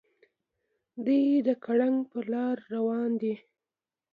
[1.05, 3.33] دوي د ګړنګ پر لار راروان دي.